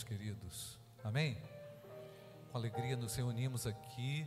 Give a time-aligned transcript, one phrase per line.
[0.00, 0.78] meus queridos.
[1.04, 1.36] Amém?
[2.50, 4.26] Com alegria nos reunimos aqui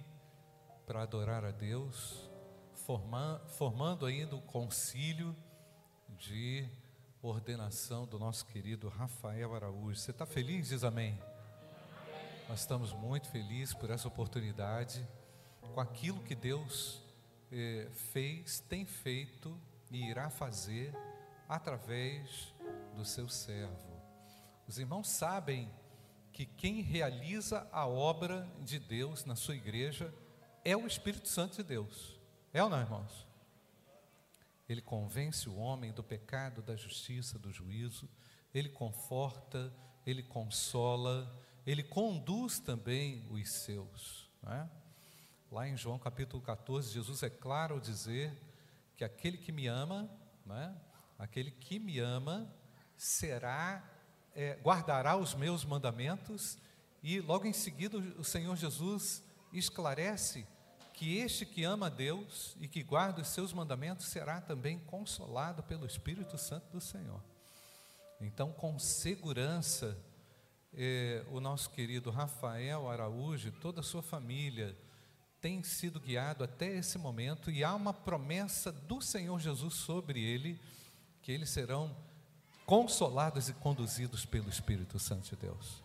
[0.86, 2.30] para adorar a Deus,
[3.48, 5.36] formando, ainda o concílio
[6.10, 6.68] de
[7.22, 10.00] ordenação do nosso querido Rafael Araújo.
[10.00, 10.68] Você está feliz?
[10.70, 11.18] Diz amém.
[12.48, 15.08] Nós estamos muito felizes por essa oportunidade,
[15.74, 17.02] com aquilo que Deus
[17.52, 19.60] eh, fez, tem feito
[19.90, 20.94] e irá fazer
[21.48, 22.54] através
[22.96, 23.93] do seu servo.
[24.74, 25.72] Os irmãos sabem
[26.32, 30.12] que quem realiza a obra de Deus na sua igreja
[30.66, 32.20] é o Espírito Santo de Deus.
[32.52, 33.28] É ou não, irmãos?
[34.68, 38.10] Ele convence o homem do pecado, da justiça, do juízo,
[38.52, 39.72] ele conforta,
[40.08, 41.32] ele consola,
[41.68, 44.28] ele conduz também os seus.
[44.48, 44.68] É?
[45.52, 48.36] Lá em João capítulo 14, Jesus é claro ao dizer
[48.96, 50.10] que aquele que me ama,
[50.50, 50.74] é?
[51.20, 52.52] aquele que me ama,
[52.98, 53.93] será
[54.36, 56.58] é, guardará os meus mandamentos,
[57.02, 60.46] e logo em seguida o Senhor Jesus esclarece
[60.94, 65.64] que este que ama a Deus e que guarda os seus mandamentos será também consolado
[65.64, 67.22] pelo Espírito Santo do Senhor.
[68.22, 69.98] Então, com segurança,
[70.74, 74.78] eh, o nosso querido Rafael Araújo e toda a sua família
[75.42, 80.58] tem sido guiado até esse momento e há uma promessa do Senhor Jesus sobre ele,
[81.22, 81.94] que eles serão
[82.66, 85.84] consolados e conduzidos pelo Espírito Santo de Deus.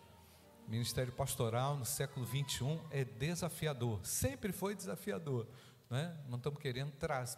[0.67, 5.47] O ministério pastoral no século 21 é desafiador, sempre foi desafiador.
[5.89, 6.15] Né?
[6.27, 6.93] Não estamos querendo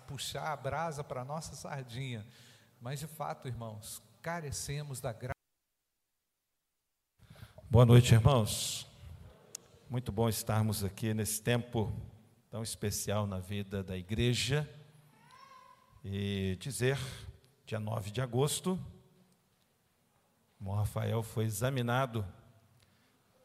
[0.06, 2.28] puxar a brasa para a nossa sardinha,
[2.80, 5.32] mas de fato, irmãos, carecemos da graça.
[7.70, 8.86] Boa noite, irmãos.
[9.90, 11.92] Muito bom estarmos aqui nesse tempo
[12.50, 14.70] tão especial na vida da igreja
[16.04, 16.98] e dizer,
[17.66, 18.78] dia 9 de agosto,
[20.64, 22.26] o Rafael foi examinado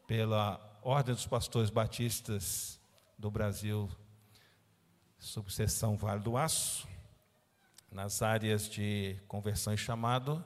[0.05, 2.79] pela Ordem dos Pastores Batistas
[3.17, 3.89] do Brasil,
[5.17, 6.87] subseção Vale do Aço,
[7.91, 10.45] nas áreas de conversão e chamado,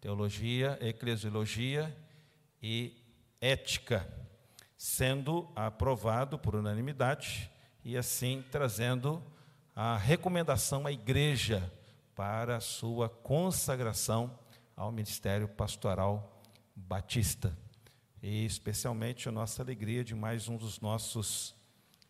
[0.00, 1.94] teologia, eclesiologia
[2.62, 2.96] e
[3.38, 4.10] ética,
[4.76, 7.50] sendo aprovado por unanimidade
[7.84, 9.22] e assim trazendo
[9.74, 11.70] a recomendação à igreja
[12.14, 14.38] para a sua consagração
[14.76, 16.42] ao ministério pastoral
[16.74, 17.56] batista.
[18.22, 21.54] E especialmente a nossa alegria de mais um dos nossos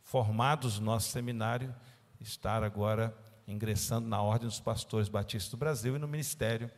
[0.03, 1.75] formados do nosso seminário
[2.21, 3.17] estar agora
[3.47, 6.71] ingressando na Ordem dos Pastores Batistas do Brasil e no ministério,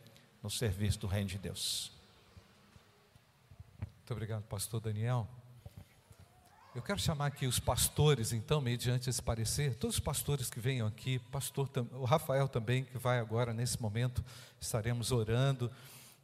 [0.43, 1.93] no serviço do Reino de Deus.
[3.81, 5.27] Muito obrigado, pastor Daniel.
[6.79, 10.87] Eu quero chamar aqui os pastores, então, mediante esse parecer, todos os pastores que venham
[10.87, 14.25] aqui, pastor, o Rafael também, que vai agora, nesse momento,
[14.61, 15.73] estaremos orando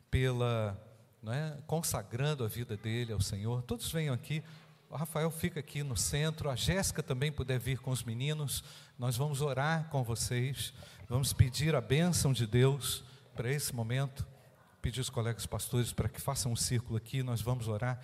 [0.09, 0.81] pela,
[1.26, 3.62] é, consagrando a vida dele ao Senhor.
[3.62, 4.44] Todos venham aqui,
[4.88, 8.62] o Rafael fica aqui no centro, a Jéssica também puder vir com os meninos,
[8.97, 10.72] nós vamos orar com vocês,
[11.09, 13.03] vamos pedir a bênção de Deus
[13.34, 14.25] para esse momento,
[14.81, 18.00] pedir os colegas pastores para que façam um círculo aqui, nós vamos orar.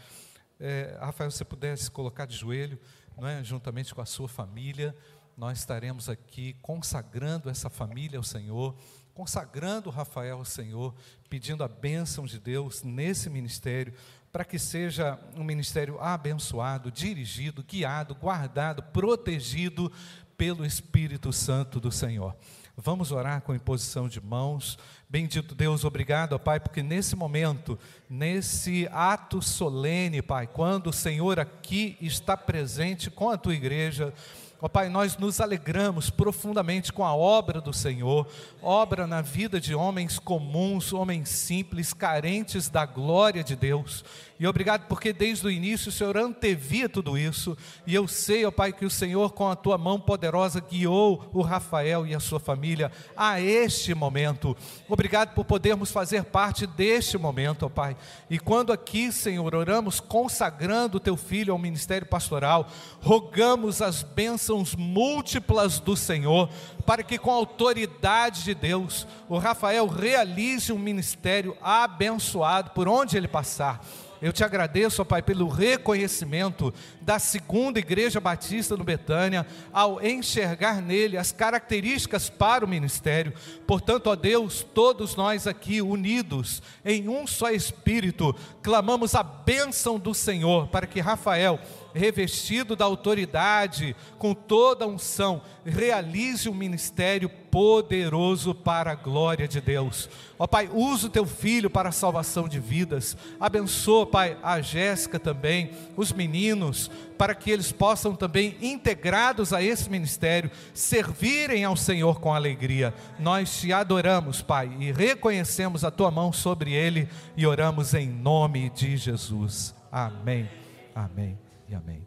[0.60, 2.78] É, Rafael, se pudesse colocar de joelho,
[3.16, 4.94] não é, juntamente com a sua família,
[5.36, 8.76] nós estaremos aqui consagrando essa família ao Senhor,
[9.14, 10.94] consagrando Rafael ao Senhor,
[11.30, 13.94] pedindo a bênção de Deus nesse ministério,
[14.30, 19.90] para que seja um ministério abençoado, dirigido, guiado, guardado, protegido
[20.36, 22.36] pelo Espírito Santo do Senhor.
[22.82, 24.78] Vamos orar com imposição de mãos.
[25.06, 31.98] Bendito Deus, obrigado, Pai, porque nesse momento, nesse ato solene, Pai, quando o Senhor aqui
[32.00, 34.14] está presente com a tua igreja,
[34.62, 38.28] Ó Pai, nós nos alegramos profundamente com a obra do Senhor,
[38.60, 44.04] obra na vida de homens comuns, homens simples, carentes da glória de Deus.
[44.40, 47.54] E obrigado porque desde o início o Senhor antevia tudo isso.
[47.86, 51.42] E eu sei, ó Pai, que o Senhor, com a tua mão poderosa, guiou o
[51.42, 54.56] Rafael e a sua família a este momento.
[54.88, 57.94] Obrigado por podermos fazer parte deste momento, ó Pai.
[58.30, 62.66] E quando aqui, Senhor, oramos consagrando o teu filho ao ministério pastoral,
[63.02, 66.48] rogamos as bênçãos múltiplas do Senhor,
[66.86, 73.18] para que com a autoridade de Deus, o Rafael realize um ministério abençoado por onde
[73.18, 73.84] ele passar
[74.22, 80.82] eu te agradeço, ó Pai, pelo reconhecimento da segunda igreja batista no Betânia, ao enxergar
[80.82, 83.32] nele as características para o ministério.
[83.66, 90.14] Portanto, ó Deus, todos nós aqui unidos em um só espírito, clamamos a bênção do
[90.14, 91.58] Senhor para que Rafael
[91.94, 99.60] revestido da autoridade, com toda a unção, realize um ministério poderoso para a glória de
[99.60, 100.08] Deus.
[100.38, 103.16] Ó Pai, usa o teu filho para a salvação de vidas.
[103.38, 109.90] Abençoa, Pai, a Jéssica também, os meninos, para que eles possam também, integrados a esse
[109.90, 112.94] ministério, servirem ao Senhor com alegria.
[113.18, 118.70] Nós te adoramos, Pai, e reconhecemos a tua mão sobre ele e oramos em nome
[118.70, 119.74] de Jesus.
[119.92, 120.48] Amém.
[120.94, 122.04] Amém e amém.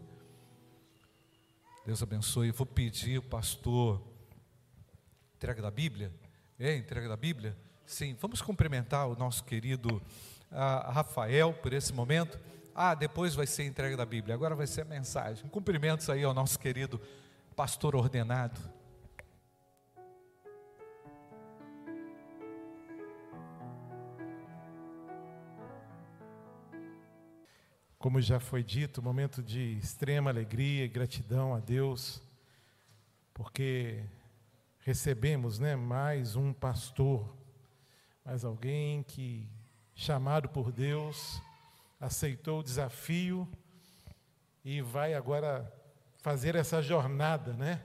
[1.86, 2.50] Deus abençoe.
[2.50, 4.02] Eu vou pedir o pastor
[5.38, 6.14] entrega da Bíblia.
[6.60, 7.58] É, entrega da Bíblia?
[7.86, 10.02] Sim, vamos cumprimentar o nosso querido
[10.52, 12.38] uh, Rafael por esse momento.
[12.76, 15.48] Ah, depois vai ser entrega da Bíblia, agora vai ser a mensagem.
[15.48, 17.00] Cumprimentos aí ao nosso querido
[17.56, 18.60] pastor ordenado.
[28.04, 32.22] Como já foi dito, momento de extrema alegria e gratidão a Deus,
[33.34, 34.04] porque
[34.80, 37.34] recebemos né, mais um pastor,
[38.26, 39.48] mais alguém que,
[39.96, 41.42] chamado por Deus,
[41.98, 43.48] aceitou o desafio
[44.66, 45.74] e vai agora
[46.18, 47.82] fazer essa jornada, né?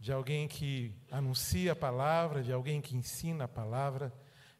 [0.00, 4.12] De alguém que anuncia a palavra, de alguém que ensina a palavra,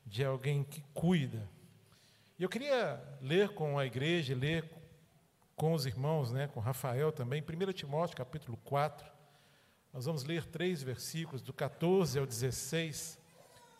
[0.06, 1.50] de alguém que cuida.
[2.38, 4.81] Eu queria ler com a igreja, ler
[5.56, 9.06] com os irmãos, né, com Rafael também, 1 Timóteo capítulo 4.
[9.92, 13.18] Nós vamos ler três versículos, do 14 ao 16.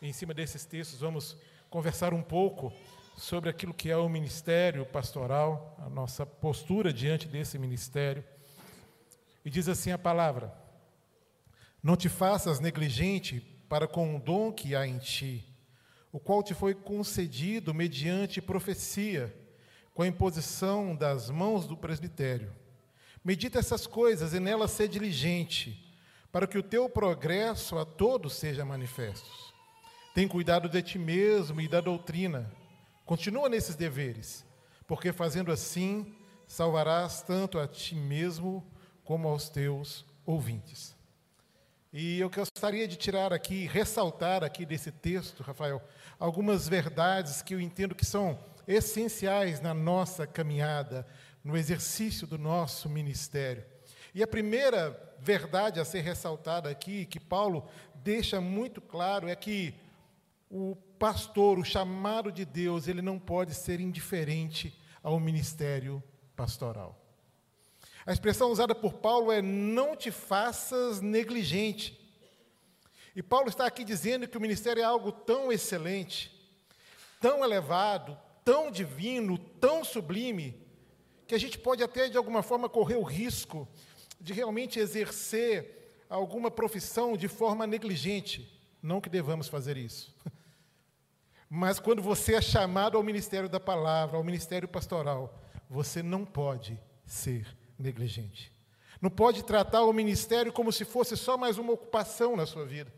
[0.01, 1.37] E em cima desses textos vamos
[1.71, 2.73] conversar um pouco
[3.17, 8.25] sobre aquilo que é o ministério pastoral, a nossa postura diante desse ministério.
[9.45, 10.53] E diz assim a palavra:
[11.83, 15.45] Não te faças negligente para com o dom que há em ti,
[16.13, 19.35] o qual te foi concedido mediante profecia
[19.95, 22.53] com a imposição das mãos do presbitério.
[23.25, 25.95] Medita essas coisas e nelas ser diligente,
[26.31, 29.31] para que o teu progresso a todos seja manifesto.
[30.15, 32.51] Tem cuidado de ti mesmo e da doutrina.
[33.05, 34.45] Continua nesses deveres,
[34.87, 36.15] porque fazendo assim
[36.47, 38.67] salvarás tanto a ti mesmo
[39.05, 40.97] como aos teus ouvintes.
[41.93, 45.83] E eu gostaria de tirar aqui, ressaltar aqui desse texto, Rafael,
[46.19, 51.07] algumas verdades que eu entendo que são essenciais na nossa caminhada,
[51.43, 53.65] no exercício do nosso ministério.
[54.15, 59.75] E a primeira verdade a ser ressaltada aqui, que Paulo deixa muito claro, é que
[60.51, 66.03] o pastor, o chamado de Deus, ele não pode ser indiferente ao ministério
[66.37, 66.99] pastoral.
[68.05, 71.99] A expressão usada por Paulo é: não te faças negligente.
[73.15, 76.31] E Paulo está aqui dizendo que o ministério é algo tão excelente,
[77.21, 80.61] tão elevado, tão divino, tão sublime,
[81.27, 83.67] que a gente pode até de alguma forma correr o risco
[84.21, 88.61] de realmente exercer alguma profissão de forma negligente.
[88.83, 90.15] Não que devamos fazer isso.
[91.49, 96.79] Mas quando você é chamado ao ministério da palavra, ao ministério pastoral, você não pode
[97.05, 97.47] ser
[97.79, 98.53] negligente.
[99.01, 102.93] Não pode tratar o ministério como se fosse só mais uma ocupação na sua vida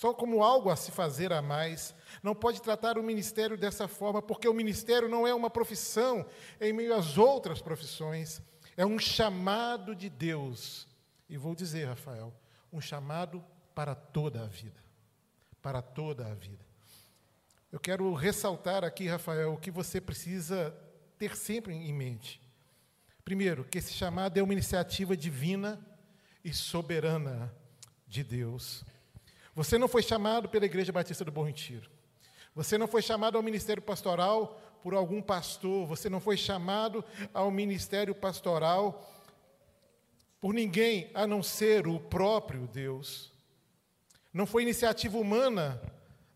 [0.00, 1.94] só como algo a se fazer a mais.
[2.22, 6.24] Não pode tratar o ministério dessa forma, porque o ministério não é uma profissão
[6.58, 8.40] em meio às outras profissões,
[8.78, 10.88] é um chamado de Deus.
[11.28, 12.32] E vou dizer, Rafael,
[12.72, 13.44] um chamado
[13.74, 14.82] para toda a vida.
[15.60, 16.64] Para toda a vida.
[17.70, 20.74] Eu quero ressaltar aqui, Rafael, o que você precisa
[21.18, 22.40] ter sempre em mente.
[23.22, 25.78] Primeiro, que esse chamado é uma iniciativa divina
[26.42, 27.54] e soberana
[28.08, 28.82] de Deus.
[29.54, 31.90] Você não foi chamado pela Igreja Batista do Bom Retiro.
[32.54, 35.86] Você não foi chamado ao ministério pastoral por algum pastor.
[35.86, 39.06] Você não foi chamado ao ministério pastoral
[40.40, 43.32] por ninguém a não ser o próprio Deus.
[44.32, 45.80] Não foi iniciativa humana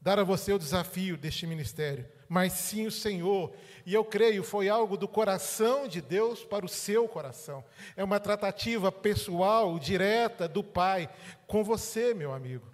[0.01, 3.55] dar a você o desafio deste ministério, mas sim o Senhor.
[3.87, 7.65] E eu creio, foi algo do coração de Deus para o seu coração.
[7.97, 11.09] É uma tratativa pessoal, direta do Pai
[11.47, 12.74] com você, meu amigo.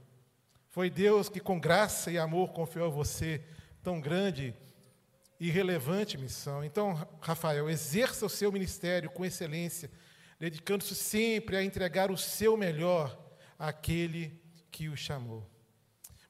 [0.71, 3.43] Foi Deus que, com graça e amor, confiou a você
[3.83, 4.55] tão grande
[5.39, 6.62] e relevante missão.
[6.62, 9.91] Então, Rafael, exerça o seu ministério com excelência,
[10.39, 13.19] dedicando-se sempre a entregar o seu melhor
[13.59, 15.45] àquele que o chamou.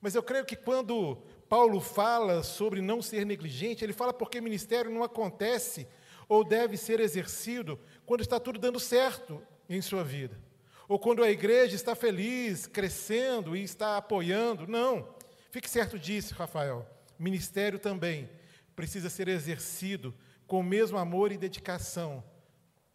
[0.00, 1.16] Mas eu creio que quando
[1.46, 5.86] Paulo fala sobre não ser negligente, ele fala porque ministério não acontece
[6.26, 10.49] ou deve ser exercido quando está tudo dando certo em sua vida
[10.90, 14.66] ou quando a igreja está feliz, crescendo e está apoiando.
[14.66, 15.14] Não.
[15.52, 16.84] Fique certo disso, Rafael.
[17.16, 18.28] Ministério também
[18.74, 20.12] precisa ser exercido
[20.48, 22.24] com o mesmo amor e dedicação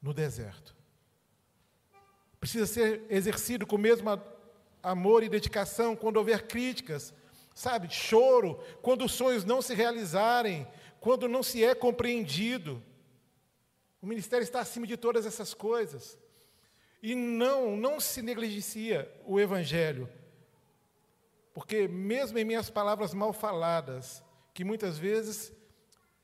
[0.01, 0.75] no deserto,
[2.37, 4.09] precisa ser exercido com o mesmo
[4.83, 7.13] amor e dedicação quando houver críticas,
[7.55, 10.67] sabe, choro, quando os sonhos não se realizarem,
[10.99, 12.83] quando não se é compreendido.
[14.01, 16.19] O ministério está acima de todas essas coisas.
[17.01, 20.09] E não, não se negligencia o evangelho.
[21.53, 24.23] Porque mesmo em minhas palavras mal faladas,
[24.53, 25.53] que muitas vezes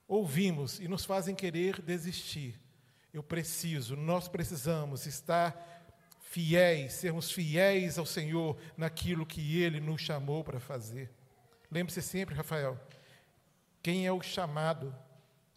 [0.08, 2.60] ouvimos e nos fazem querer desistir,
[3.14, 5.82] eu preciso, nós precisamos estar
[6.20, 11.12] fiéis, sermos fiéis ao Senhor naquilo que Ele nos chamou para fazer.
[11.70, 12.80] Lembre-se sempre, Rafael,
[13.84, 14.96] quem é o chamado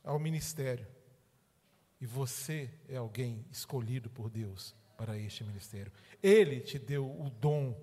[0.02, 0.86] ao ministério?
[2.00, 5.92] E você é alguém escolhido por Deus para este ministério.
[6.22, 7.74] Ele te deu o dom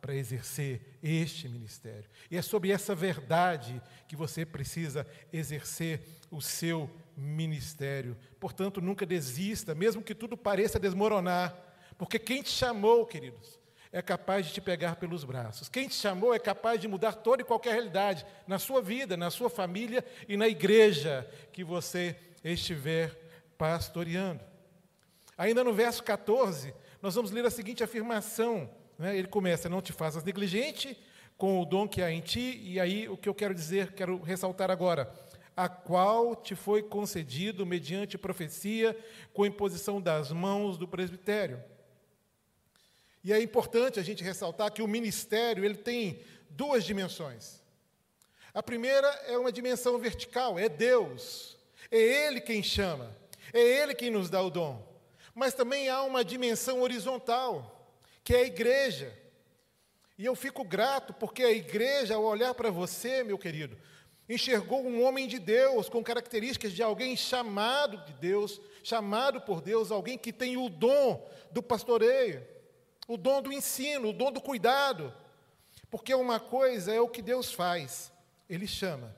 [0.00, 2.08] para exercer este ministério.
[2.30, 6.00] E é sobre essa verdade que você precisa exercer
[6.30, 8.16] o seu ministério.
[8.38, 11.56] Portanto, nunca desista, mesmo que tudo pareça desmoronar,
[11.96, 13.58] porque quem te chamou, queridos,
[13.90, 15.68] é capaz de te pegar pelos braços.
[15.68, 19.30] Quem te chamou é capaz de mudar toda e qualquer realidade na sua vida, na
[19.30, 23.10] sua família e na igreja que você estiver
[23.56, 24.44] pastoreando.
[25.38, 28.68] Ainda no verso 14, nós vamos ler a seguinte afirmação.
[28.98, 29.16] Né?
[29.16, 30.98] Ele começa: Não te faças negligente
[31.36, 34.20] com o dom que há em ti, e aí o que eu quero dizer, quero
[34.20, 35.08] ressaltar agora.
[35.56, 38.96] A qual te foi concedido mediante profecia,
[39.32, 41.62] com imposição das mãos do presbitério.
[43.22, 47.62] E é importante a gente ressaltar que o ministério ele tem duas dimensões.
[48.52, 51.56] A primeira é uma dimensão vertical, é Deus.
[51.90, 53.16] É Ele quem chama,
[53.52, 54.87] é Ele quem nos dá o dom.
[55.38, 57.88] Mas também há uma dimensão horizontal,
[58.24, 59.16] que é a igreja.
[60.18, 63.78] E eu fico grato porque a igreja, ao olhar para você, meu querido,
[64.28, 69.90] enxergou um homem de Deus com características de alguém chamado de Deus, chamado por Deus,
[69.90, 72.44] alguém que tem o dom do pastoreio
[73.08, 75.12] o dom do ensino, o dom do cuidado.
[75.90, 78.12] Porque uma coisa é o que Deus faz,
[78.48, 79.16] Ele chama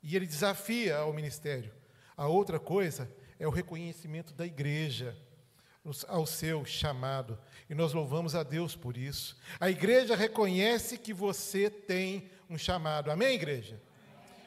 [0.00, 1.72] e Ele desafia ao ministério.
[2.16, 5.16] A outra coisa é o reconhecimento da igreja
[6.08, 7.38] ao seu chamado.
[7.68, 9.36] E nós louvamos a Deus por isso.
[9.60, 13.10] A igreja reconhece que você tem um chamado.
[13.10, 13.80] Amém, igreja?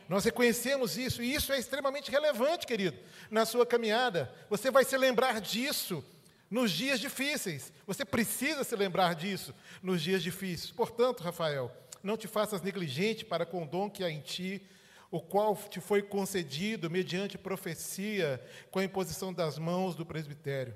[0.09, 2.97] Nós reconhecemos isso, e isso é extremamente relevante, querido,
[3.29, 4.33] na sua caminhada.
[4.49, 6.03] Você vai se lembrar disso
[6.49, 7.73] nos dias difíceis.
[7.85, 9.53] Você precisa se lembrar disso
[9.83, 10.71] nos dias difíceis.
[10.71, 14.65] Portanto, Rafael, não te faças negligente para com o dom que há em ti,
[15.11, 18.41] o qual te foi concedido mediante profecia,
[18.71, 20.73] com a imposição das mãos do presbitério.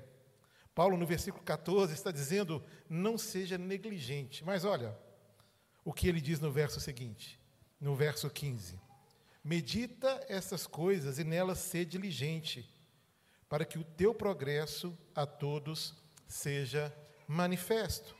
[0.74, 4.44] Paulo, no versículo 14, está dizendo: não seja negligente.
[4.44, 4.96] Mas olha
[5.84, 7.38] o que ele diz no verso seguinte,
[7.80, 8.80] no verso 15:
[9.44, 12.68] Medita essas coisas e nelas ser diligente
[13.48, 15.94] para que o teu progresso a todos
[16.26, 16.94] seja
[17.26, 18.14] manifesto.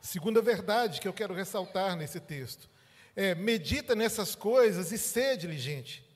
[0.00, 2.70] Segunda verdade que eu quero ressaltar nesse texto
[3.16, 6.09] é: medita nessas coisas e ser diligente.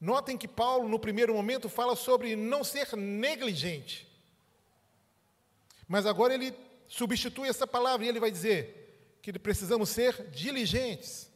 [0.00, 4.08] Notem que Paulo, no primeiro momento, fala sobre não ser negligente.
[5.86, 6.54] Mas agora ele
[6.88, 11.30] substitui essa palavra e ele vai dizer que precisamos ser diligentes.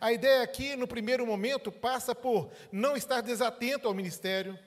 [0.00, 4.58] A ideia aqui, no primeiro momento, passa por não estar desatento ao ministério,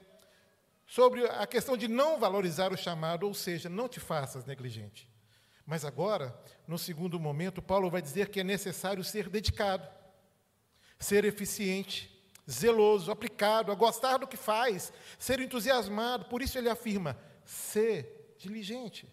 [0.85, 5.09] sobre a questão de não valorizar o chamado, ou seja, não te faças negligente.
[5.65, 9.87] Mas agora, no segundo momento, Paulo vai dizer que é necessário ser dedicado,
[10.99, 12.12] ser eficiente,
[12.49, 16.25] zeloso, aplicado, a gostar do que faz, ser entusiasmado.
[16.25, 19.07] Por isso ele afirma: ser diligente.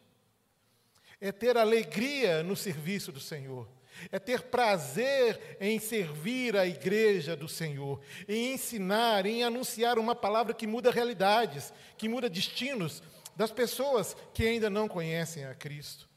[1.21, 3.69] É ter alegria no serviço do Senhor
[4.11, 10.55] é ter prazer em servir a igreja do Senhor, em ensinar, em anunciar uma palavra
[10.55, 13.03] que muda realidades, que muda destinos
[13.37, 16.09] das pessoas que ainda não conhecem a Cristo.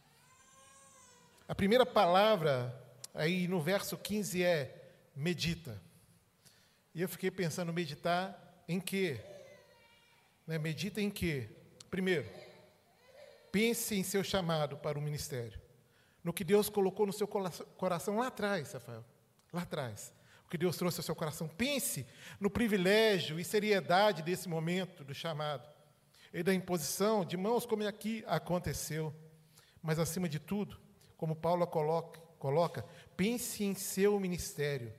[1.48, 2.74] A primeira palavra
[3.13, 5.82] aí no verso 15 é medita.
[6.93, 9.19] E eu fiquei pensando, meditar em quê?
[10.45, 11.50] Né, medita em quê?
[11.89, 12.29] Primeiro,
[13.51, 15.63] pense em seu chamado para o ministério
[16.23, 19.03] no que Deus colocou no seu coração lá atrás, Rafael,
[19.51, 20.13] lá atrás.
[20.45, 21.47] O que Deus trouxe ao seu coração.
[21.47, 22.05] Pense
[22.39, 25.67] no privilégio e seriedade desse momento do chamado
[26.33, 29.13] e da imposição de mãos, como aqui aconteceu.
[29.81, 30.79] Mas, acima de tudo,
[31.17, 32.85] como Paulo coloca, coloca
[33.17, 34.93] pense em seu ministério,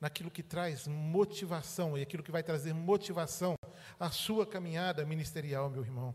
[0.00, 3.54] naquilo que traz motivação e aquilo que vai trazer motivação
[3.98, 6.14] à sua caminhada ministerial, meu irmão.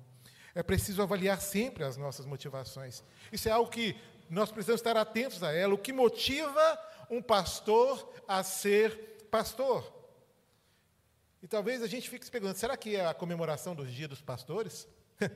[0.55, 3.03] É preciso avaliar sempre as nossas motivações.
[3.31, 3.95] Isso é algo que
[4.29, 5.73] nós precisamos estar atentos a ela.
[5.73, 9.93] O que motiva um pastor a ser pastor?
[11.43, 14.21] E talvez a gente fique se perguntando: será que é a comemoração dos dias dos
[14.21, 14.87] pastores?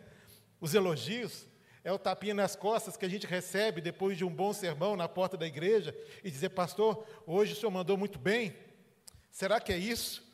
[0.60, 1.48] os elogios,
[1.84, 5.08] é o tapinha nas costas que a gente recebe depois de um bom sermão na
[5.08, 8.56] porta da igreja e dizer, pastor, hoje o senhor mandou muito bem.
[9.32, 10.28] Será que é isso?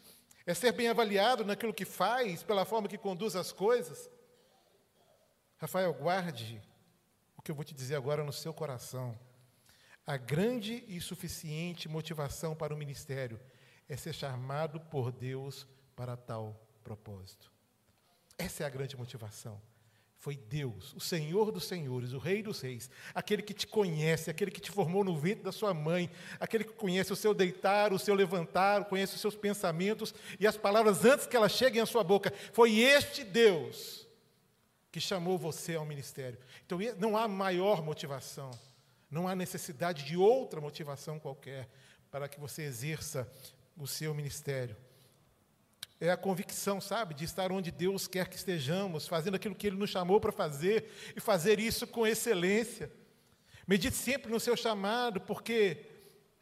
[0.46, 4.10] É ser bem avaliado naquilo que faz, pela forma que conduz as coisas?
[5.58, 6.62] Rafael, guarde
[7.38, 9.18] o que eu vou te dizer agora no seu coração.
[10.06, 13.40] A grande e suficiente motivação para o ministério
[13.88, 17.52] é ser chamado por Deus para tal propósito.
[18.38, 19.60] Essa é a grande motivação.
[20.18, 24.50] Foi Deus, o Senhor dos Senhores, o Rei dos Reis, aquele que te conhece, aquele
[24.50, 28.00] que te formou no ventre da sua mãe, aquele que conhece o seu deitar, o
[28.00, 32.04] seu levantar, conhece os seus pensamentos e as palavras antes que elas cheguem à sua
[32.04, 32.34] boca.
[32.54, 34.08] Foi este Deus
[34.92, 36.40] que chamou você ao ministério.
[36.66, 38.50] Então não há maior motivação,
[39.12, 41.70] não há necessidade de outra motivação qualquer
[42.10, 43.30] para que você exerça
[43.78, 44.76] o seu ministério
[46.00, 49.78] é a convicção, sabe, de estar onde Deus quer que estejamos, fazendo aquilo que Ele
[49.78, 52.92] nos chamou para fazer e fazer isso com excelência.
[53.68, 55.86] Medite sempre no seu chamado, porque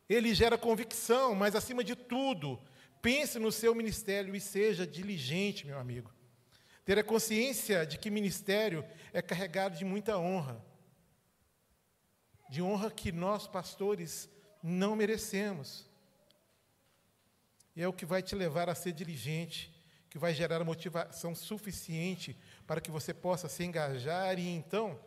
[0.09, 2.59] ele gera convicção, mas acima de tudo,
[3.01, 6.13] pense no seu ministério e seja diligente, meu amigo.
[6.83, 10.63] Ter a consciência de que ministério é carregado de muita honra,
[12.49, 14.29] de honra que nós, pastores,
[14.61, 15.89] não merecemos.
[17.75, 19.73] E é o que vai te levar a ser diligente,
[20.09, 22.37] que vai gerar motivação suficiente
[22.67, 24.99] para que você possa se engajar e então,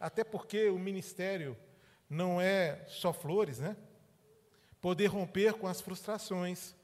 [0.00, 1.56] até porque o ministério
[2.10, 3.76] não é só flores, né?
[4.80, 6.74] Poder romper com as frustrações,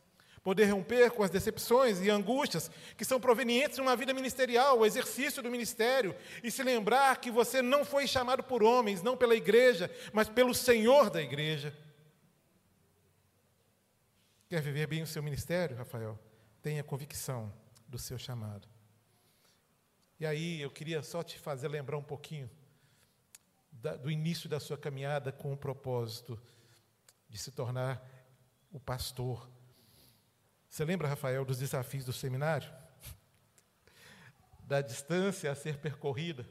[0.45, 4.87] poder romper com as decepções e angústias que são provenientes de uma vida ministerial, o
[4.87, 9.35] exercício do ministério, e se lembrar que você não foi chamado por homens, não pela
[9.35, 11.75] igreja, mas pelo Senhor da igreja.
[14.55, 16.17] Quer viver bem o seu ministério, Rafael?
[16.63, 17.53] Tenha convicção
[17.89, 18.69] do seu chamado.
[20.21, 22.49] E aí eu queria só te fazer lembrar um pouquinho
[23.73, 26.41] da, do início da sua caminhada com o propósito
[27.29, 28.01] de se tornar
[28.71, 29.51] o pastor.
[30.71, 32.73] Você lembra, Rafael, dos desafios do seminário?
[34.61, 36.49] Da distância a ser percorrida,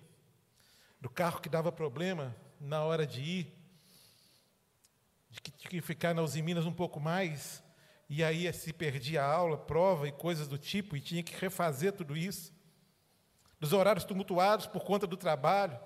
[1.00, 3.58] do carro que dava problema na hora de ir,
[5.30, 7.62] de que tinha que ficar na Usiminas um pouco mais,
[8.15, 11.93] e aí se perdia a aula, prova e coisas do tipo, e tinha que refazer
[11.93, 12.54] tudo isso.
[13.60, 15.80] Dos horários tumultuados por conta do trabalho,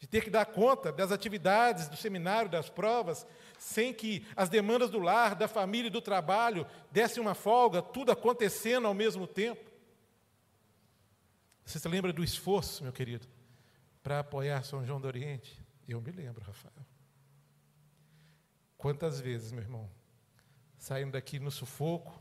[0.00, 3.24] de ter que dar conta das atividades do seminário, das provas,
[3.56, 8.10] sem que as demandas do lar, da família e do trabalho dessem uma folga, tudo
[8.10, 9.70] acontecendo ao mesmo tempo.
[11.64, 13.28] Você se lembra do esforço, meu querido,
[14.02, 15.64] para apoiar São João do Oriente?
[15.86, 16.84] Eu me lembro, Rafael.
[18.76, 19.88] Quantas vezes, meu irmão,
[20.84, 22.20] saindo daqui no sufoco,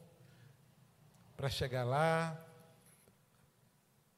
[1.36, 2.42] para chegar lá,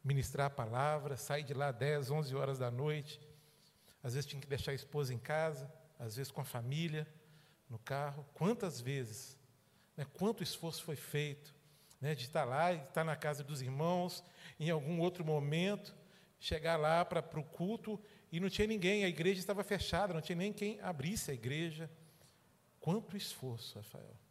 [0.03, 3.19] ministrar a palavra, sair de lá 10, 11 horas da noite.
[4.03, 7.08] Às vezes tinha que deixar a esposa em casa, às vezes com a família,
[7.67, 8.23] no carro.
[8.36, 9.36] Quantas vezes,
[9.97, 11.55] né, quanto esforço foi feito
[11.99, 14.23] né, de estar lá e estar na casa dos irmãos,
[14.60, 15.95] em algum outro momento,
[16.39, 17.99] chegar lá para o culto
[18.31, 21.89] e não tinha ninguém, a igreja estava fechada, não tinha nem quem abrisse a igreja.
[22.79, 24.25] Quanto esforço, Rafael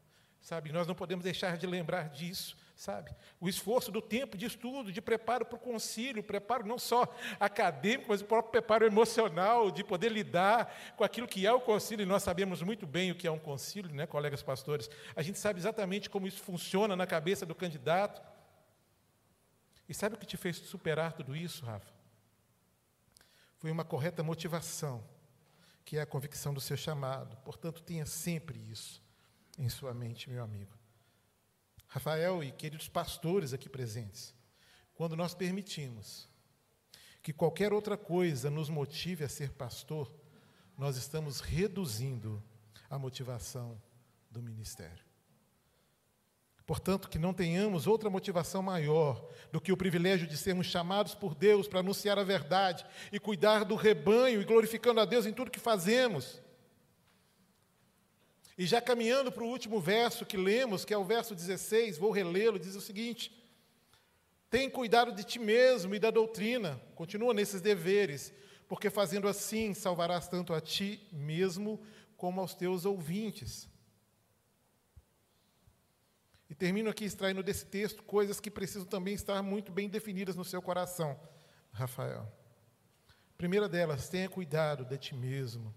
[0.45, 0.71] sabe?
[0.71, 3.11] Nós não podemos deixar de lembrar disso, sabe?
[3.41, 7.09] O esforço do tempo de estudo, de preparo para o concílio, preparo não só
[7.41, 12.03] acadêmico, mas o próprio preparo emocional, de poder lidar com aquilo que é o concílio,
[12.03, 14.91] e nós sabemos muito bem o que é um concílio, né, colegas pastores?
[15.17, 18.21] A gente sabe exatamente como isso funciona na cabeça do candidato.
[19.89, 21.91] E sabe o que te fez superar tudo isso, Rafa?
[23.57, 25.03] Foi uma correta motivação,
[25.87, 27.35] que é a convicção do seu chamado.
[27.39, 29.04] Portanto, tenha sempre isso
[29.59, 30.73] em sua mente, meu amigo.
[31.87, 34.35] Rafael e queridos pastores aqui presentes,
[34.95, 36.29] quando nós permitimos
[37.23, 40.13] que qualquer outra coisa nos motive a ser pastor,
[40.77, 42.43] nós estamos reduzindo
[42.91, 43.81] a motivação
[44.31, 45.05] do ministério.
[46.67, 51.35] Portanto, que não tenhamos outra motivação maior do que o privilégio de sermos chamados por
[51.35, 55.51] Deus para anunciar a verdade e cuidar do rebanho e glorificando a Deus em tudo
[55.51, 56.43] que fazemos.
[58.57, 62.13] E já caminhando para o último verso que lemos, que é o verso 16, vou
[62.13, 63.33] relê-lo, diz o seguinte:
[64.49, 68.33] Tem cuidado de ti mesmo e da doutrina, continua nesses deveres,
[68.69, 71.83] porque fazendo assim salvarás tanto a ti mesmo
[72.17, 73.69] como aos teus ouvintes.
[76.49, 80.45] E termino aqui extraindo desse texto coisas que precisam também estar muito bem definidas no
[80.45, 81.19] seu coração,
[81.73, 82.33] Rafael.
[83.37, 85.75] primeira delas, tenha cuidado de ti mesmo.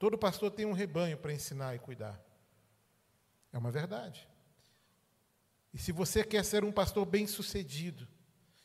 [0.00, 2.18] Todo pastor tem um rebanho para ensinar e cuidar.
[3.52, 4.26] É uma verdade.
[5.74, 8.08] E se você quer ser um pastor bem-sucedido,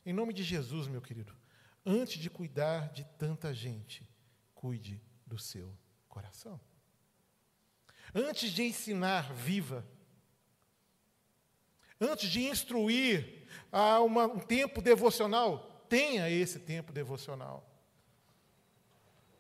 [0.06, 1.36] em nome de Jesus, meu querido,
[1.86, 4.10] antes de cuidar de tanta gente,
[4.54, 6.58] cuide do seu coração.
[8.14, 9.86] Antes de ensinar, viva.
[12.00, 17.75] Antes de instruir a uma, um tempo devocional, tenha esse tempo devocional.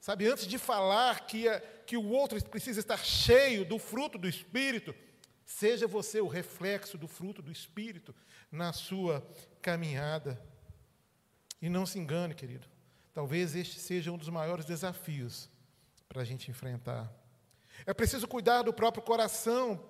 [0.05, 4.29] Sabe, antes de falar que, a, que o outro precisa estar cheio do fruto do
[4.29, 4.93] Espírito,
[5.43, 8.13] seja você o reflexo do fruto do Espírito
[8.51, 9.27] na sua
[9.63, 10.39] caminhada.
[11.59, 12.67] E não se engane, querido,
[13.15, 15.49] talvez este seja um dos maiores desafios
[16.07, 17.11] para a gente enfrentar.
[17.83, 19.83] É preciso cuidar do próprio coração,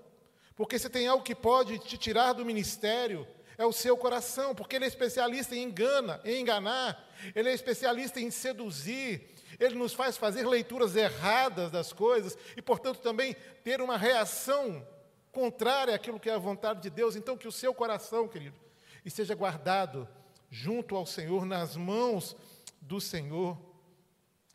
[0.55, 4.77] porque se tem algo que pode te tirar do ministério, é o seu coração, porque
[4.77, 10.17] ele é especialista em engana, em enganar, ele é especialista em seduzir, ele nos faz
[10.17, 14.85] fazer leituras erradas das coisas e, portanto, também ter uma reação
[15.31, 17.15] contrária àquilo que é a vontade de Deus.
[17.15, 18.57] Então, que o seu coração, querido,
[19.03, 20.07] esteja guardado
[20.49, 22.35] junto ao Senhor, nas mãos
[22.81, 23.57] do Senhor.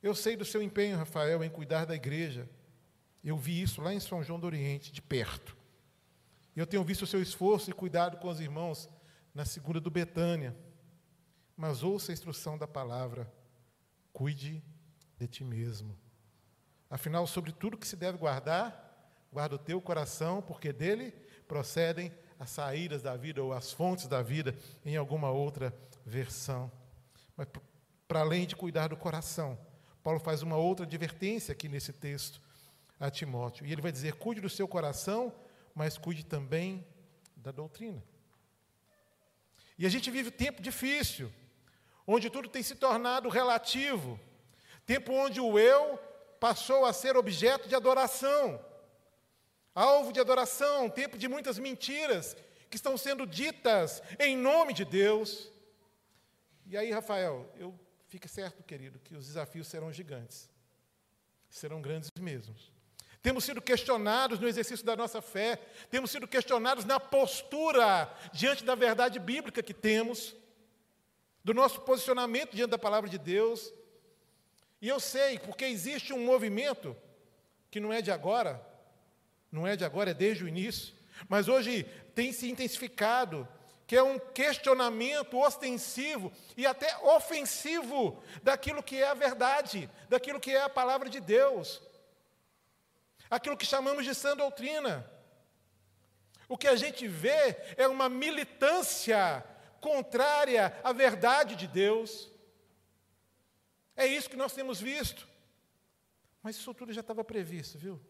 [0.03, 2.49] Eu sei do seu empenho, Rafael, em cuidar da igreja.
[3.23, 5.57] Eu vi isso lá em São João do Oriente, de perto.
[6.57, 8.89] Eu tenho visto o seu esforço e cuidado com os irmãos
[9.35, 10.57] na segunda do Betânia.
[11.57, 13.31] Mas ouça a instrução da palavra:
[14.13, 14.63] cuide
[15.21, 15.95] de ti mesmo.
[16.89, 21.13] Afinal, sobre tudo que se deve guardar, guarda o teu coração, porque dele
[21.47, 26.73] procedem as saídas da vida ou as fontes da vida, em alguma outra versão.
[27.37, 27.47] Mas,
[28.09, 29.59] para além de cuidar do coração,
[30.03, 32.41] Paulo faz uma outra advertência aqui nesse texto
[32.99, 33.67] a Timóteo.
[33.67, 35.35] E ele vai dizer: cuide do seu coração,
[35.75, 36.87] mas cuide também
[37.37, 38.03] da doutrina.
[39.79, 41.31] E a gente vive um tempo difícil,
[42.07, 44.19] onde tudo tem se tornado relativo.
[44.90, 46.00] Tempo onde o eu
[46.40, 48.61] passou a ser objeto de adoração,
[49.72, 52.37] alvo de adoração, tempo de muitas mentiras
[52.68, 55.48] que estão sendo ditas em nome de Deus.
[56.66, 57.72] E aí, Rafael, eu
[58.09, 60.50] fique certo, querido, que os desafios serão gigantes.
[61.48, 62.72] Serão grandes mesmos.
[63.22, 65.57] Temos sido questionados no exercício da nossa fé,
[65.88, 70.35] temos sido questionados na postura diante da verdade bíblica que temos,
[71.44, 73.72] do nosso posicionamento diante da palavra de Deus.
[74.81, 76.97] E eu sei, porque existe um movimento
[77.71, 78.64] que não é de agora,
[79.53, 80.95] não é de agora, é desde o início,
[81.29, 83.47] mas hoje tem se intensificado,
[83.87, 90.53] que é um questionamento ostensivo e até ofensivo daquilo que é a verdade, daquilo que
[90.53, 91.83] é a palavra de Deus,
[93.29, 95.05] aquilo que chamamos de sã doutrina.
[96.49, 99.45] O que a gente vê é uma militância
[99.81, 102.30] contrária à verdade de Deus.
[103.96, 105.29] É isso que nós temos visto.
[106.42, 108.00] Mas isso tudo já estava previsto, viu?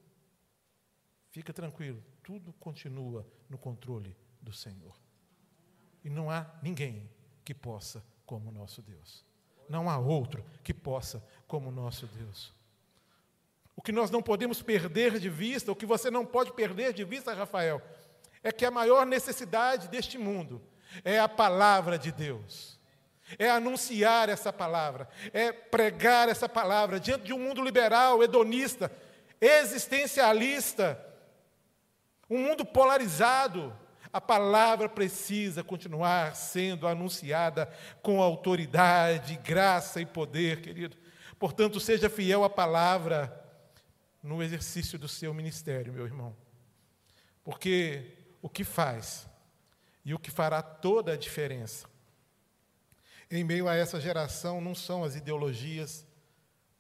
[1.31, 4.97] Fica tranquilo, tudo continua no controle do Senhor.
[6.03, 7.11] E não há ninguém
[7.45, 9.25] que possa como o nosso Deus.
[9.69, 12.53] Não há outro que possa como o nosso Deus.
[13.77, 17.05] O que nós não podemos perder de vista, o que você não pode perder de
[17.05, 17.81] vista, Rafael,
[18.43, 20.61] é que a maior necessidade deste mundo
[21.05, 22.80] é a palavra de Deus
[23.39, 28.91] é anunciar essa palavra, é pregar essa palavra diante de um mundo liberal, hedonista,
[29.41, 30.99] existencialista,
[32.29, 33.77] um mundo polarizado.
[34.13, 40.97] A palavra precisa continuar sendo anunciada com autoridade, graça e poder, querido.
[41.39, 43.33] Portanto, seja fiel à palavra
[44.23, 46.37] no exercício do seu ministério, meu irmão.
[47.45, 49.29] Porque o que faz
[50.05, 51.90] e o que fará toda a diferença
[53.31, 56.05] em meio a essa geração não são as ideologias,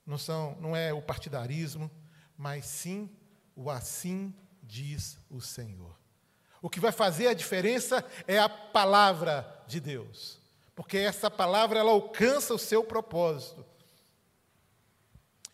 [0.04, 1.90] não, são, não é o partidarismo,
[2.36, 3.08] mas sim
[3.54, 5.96] o assim diz o Senhor.
[6.60, 10.40] O que vai fazer a diferença é a palavra de Deus,
[10.74, 13.64] porque essa palavra ela alcança o seu propósito.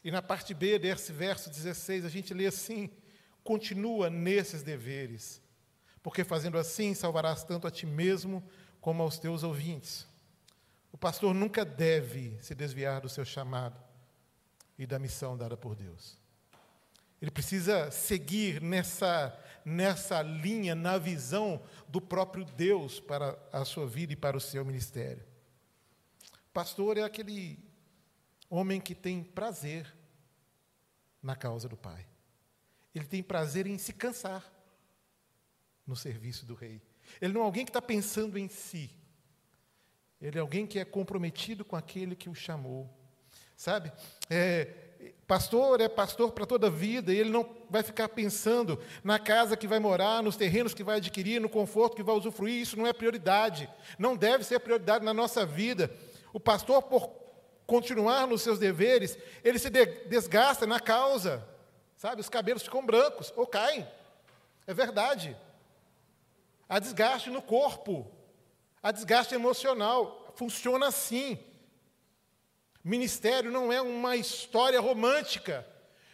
[0.02, 2.90] E na parte B desse verso 16, a gente lê assim:
[3.44, 5.42] continua nesses deveres,
[6.02, 8.42] porque fazendo assim salvarás tanto a ti mesmo
[8.80, 10.06] como aos teus ouvintes.
[10.96, 13.78] O pastor nunca deve se desviar do seu chamado
[14.78, 16.18] e da missão dada por Deus.
[17.20, 24.14] Ele precisa seguir nessa, nessa linha, na visão do próprio Deus para a sua vida
[24.14, 25.22] e para o seu ministério.
[26.50, 27.62] Pastor é aquele
[28.48, 29.94] homem que tem prazer
[31.22, 32.06] na causa do Pai.
[32.94, 34.50] Ele tem prazer em se cansar
[35.86, 36.80] no serviço do Rei.
[37.20, 38.90] Ele não é alguém que está pensando em si,
[40.20, 42.88] ele é alguém que é comprometido com aquele que o chamou.
[43.56, 43.92] Sabe?
[44.28, 44.68] É,
[45.26, 49.56] pastor é pastor para toda a vida, e ele não vai ficar pensando na casa
[49.56, 52.60] que vai morar, nos terrenos que vai adquirir, no conforto que vai usufruir.
[52.60, 53.68] Isso não é prioridade.
[53.98, 55.90] Não deve ser prioridade na nossa vida.
[56.32, 57.10] O pastor, por
[57.66, 61.46] continuar nos seus deveres, ele se desgasta na causa,
[61.96, 62.20] sabe?
[62.20, 63.86] Os cabelos ficam brancos ou caem.
[64.66, 65.36] É verdade.
[66.68, 68.10] Há desgaste no corpo,
[68.86, 70.32] há desgaste emocional.
[70.36, 71.38] Funciona assim.
[72.84, 75.66] Ministério não é uma história romântica.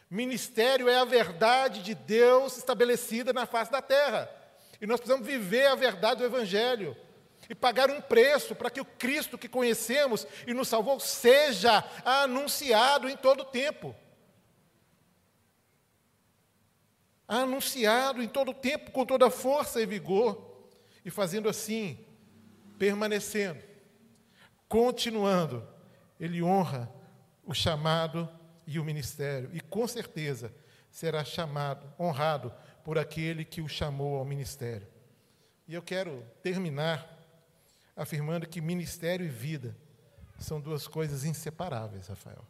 [0.09, 4.31] Ministério é a verdade de Deus estabelecida na face da terra.
[4.81, 6.97] E nós precisamos viver a verdade do Evangelho
[7.47, 13.07] e pagar um preço para que o Cristo que conhecemos e nos salvou seja anunciado
[13.07, 13.95] em todo o tempo.
[17.29, 20.71] Anunciado em todo o tempo, com toda força e vigor,
[21.05, 21.99] e fazendo assim,
[22.83, 23.63] permanecendo,
[24.69, 25.65] continuando,
[26.19, 26.93] ele honra
[27.45, 28.29] o chamado
[28.67, 30.53] e o ministério, e com certeza
[30.91, 34.89] será chamado, honrado por aquele que o chamou ao ministério.
[35.69, 37.09] E eu quero terminar
[37.95, 39.77] afirmando que ministério e vida
[40.37, 42.45] são duas coisas inseparáveis, Rafael.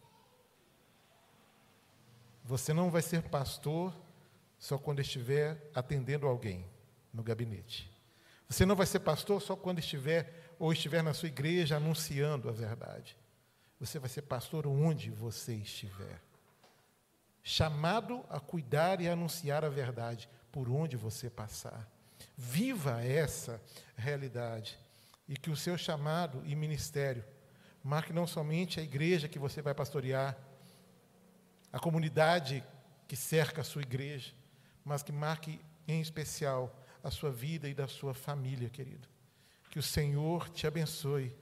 [2.43, 3.95] Você não vai ser pastor
[4.59, 6.65] só quando estiver atendendo alguém
[7.13, 7.92] no gabinete.
[8.53, 12.53] Você não vai ser pastor só quando estiver ou estiver na sua igreja anunciando a
[12.53, 13.17] verdade.
[13.81, 16.21] Você vai ser pastor onde você estiver.
[17.43, 21.91] Chamado a cuidar e anunciar a verdade por onde você passar.
[22.37, 23.59] Viva essa
[23.97, 24.79] realidade
[25.27, 27.25] e que o seu chamado e ministério
[27.83, 30.37] marque não somente a igreja que você vai pastorear,
[31.73, 32.63] a comunidade
[33.09, 34.35] que cerca a sua igreja,
[34.85, 39.09] mas que marque em especial a sua vida e da sua família, querido.
[39.71, 41.35] Que o Senhor te abençoe,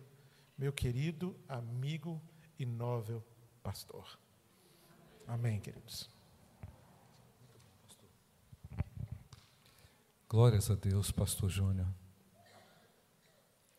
[0.56, 2.20] meu querido amigo
[2.58, 3.24] e novel
[3.62, 4.18] pastor.
[5.26, 6.08] Amém, queridos.
[10.28, 11.88] Glórias a Deus, pastor Júnior.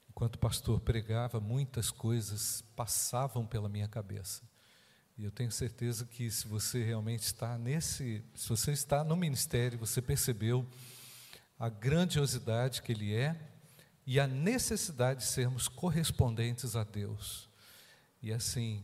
[0.10, 4.44] Enquanto o pastor pregava, muitas coisas passavam pela minha cabeça.
[5.18, 9.80] E eu tenho certeza que se você realmente está nesse, se você está no ministério,
[9.80, 10.68] você percebeu
[11.62, 13.40] a grandiosidade que ele é
[14.08, 17.48] e a necessidade de sermos correspondentes a Deus.
[18.20, 18.84] E assim,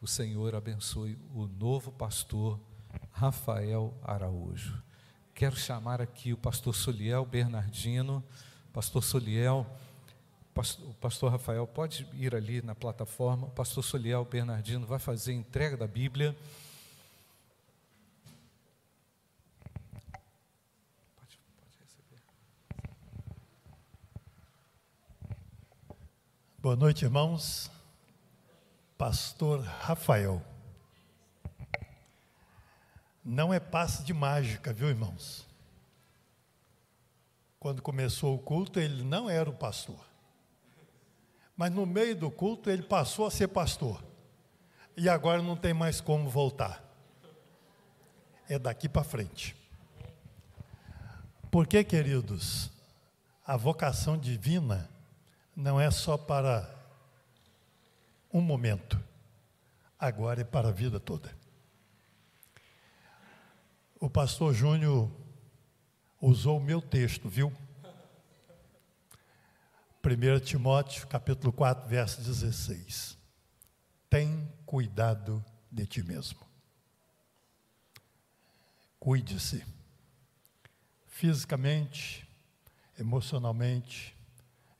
[0.00, 2.58] o Senhor abençoe o novo pastor
[3.12, 4.82] Rafael Araújo.
[5.32, 8.22] Quero chamar aqui o pastor Soliel Bernardino.
[8.72, 9.64] Pastor Soliel,
[10.80, 13.46] o pastor Rafael pode ir ali na plataforma.
[13.46, 16.36] O pastor Soliel Bernardino vai fazer a entrega da Bíblia.
[21.14, 22.20] Pode, pode receber.
[26.62, 27.70] Boa noite, irmãos.
[28.96, 30.40] Pastor Rafael.
[33.22, 35.46] Não é passe de mágica, viu, irmãos?
[37.60, 40.12] Quando começou o culto, ele não era o pastor
[41.62, 44.02] mas no meio do culto ele passou a ser pastor.
[44.96, 46.82] E agora não tem mais como voltar.
[48.48, 49.54] É daqui para frente.
[51.52, 52.68] Porque, queridos,
[53.46, 54.90] a vocação divina
[55.54, 56.68] não é só para
[58.32, 58.98] um momento,
[59.98, 61.30] agora é para a vida toda.
[64.00, 65.10] O pastor Júnior
[66.20, 67.52] usou o meu texto, viu?
[70.04, 73.16] 1 Timóteo, capítulo 4, verso 16.
[74.10, 76.40] Tem cuidado de ti mesmo.
[78.98, 79.64] Cuide-se.
[81.06, 82.28] Fisicamente,
[82.98, 84.16] emocionalmente,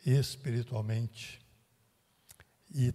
[0.04, 1.40] espiritualmente.
[2.74, 2.92] E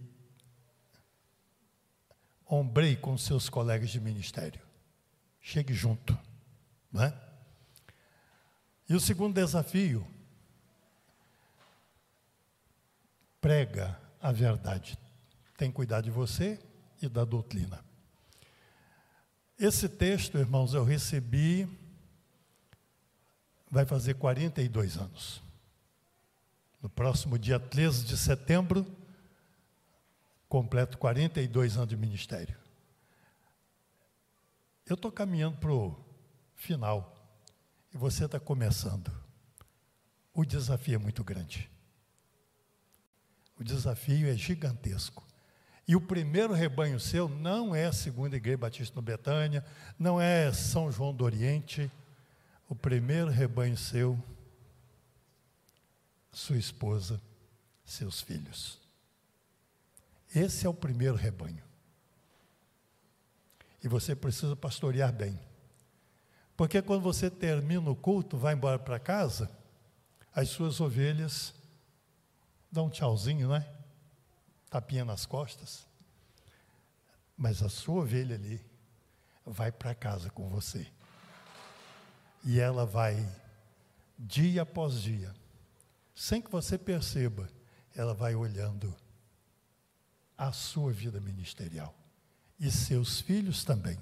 [2.48, 4.60] ombrei com seus colegas de ministério.
[5.40, 6.18] Chegue junto.
[6.92, 7.28] Não é?
[8.88, 10.06] E o segundo desafio
[13.40, 14.98] prega a verdade.
[15.56, 16.58] Tem cuidado de você
[17.00, 17.84] e da doutrina.
[19.58, 21.68] Esse texto, irmãos, eu recebi,
[23.70, 25.42] vai fazer 42 anos.
[26.80, 28.86] No próximo dia 13 de setembro,
[30.48, 32.56] completo 42 anos de ministério.
[34.86, 35.94] Eu estou caminhando para o
[36.54, 37.14] final
[37.92, 39.12] e você está começando.
[40.32, 41.70] O desafio é muito grande.
[43.58, 45.26] O desafio é gigantesco.
[45.86, 49.64] E o primeiro rebanho seu não é a segunda igreja batista no Betânia,
[49.98, 51.90] não é São João do Oriente.
[52.68, 54.22] O primeiro rebanho seu,
[56.32, 57.20] sua esposa,
[57.84, 58.78] seus filhos.
[60.34, 61.64] Esse é o primeiro rebanho.
[63.82, 65.38] E você precisa pastorear bem.
[66.56, 69.50] Porque quando você termina o culto, vai embora para casa,
[70.34, 71.54] as suas ovelhas
[72.70, 73.66] dá um tchauzinho, né?
[74.68, 75.86] Tapinha nas costas.
[77.38, 78.60] mas a sua ovelha ali
[79.46, 80.90] vai para casa com você.
[82.44, 83.26] E ela vai,
[84.18, 85.32] dia após dia,
[86.18, 87.48] sem que você perceba,
[87.94, 88.92] ela vai olhando
[90.36, 91.96] a sua vida ministerial.
[92.58, 93.96] E seus filhos também.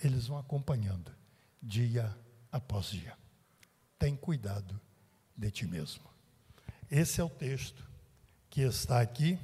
[0.00, 1.10] Eles vão acompanhando,
[1.60, 2.16] dia
[2.52, 3.18] após dia.
[3.98, 4.80] Tem cuidado
[5.36, 6.04] de ti mesmo.
[6.88, 7.84] Esse é o texto
[8.48, 9.40] que está aqui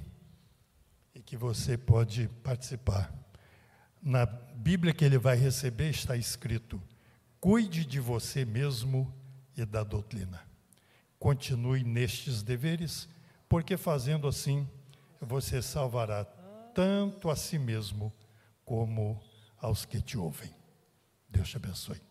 [1.12, 3.12] e que você pode participar.
[4.00, 6.80] Na Bíblia que ele vai receber está escrito:
[7.40, 9.12] cuide de você mesmo
[9.56, 10.51] e da doutrina.
[11.22, 13.08] Continue nestes deveres,
[13.48, 14.68] porque fazendo assim,
[15.20, 16.24] você salvará
[16.74, 18.12] tanto a si mesmo
[18.64, 19.22] como
[19.56, 20.52] aos que te ouvem.
[21.28, 22.02] Deus te abençoe.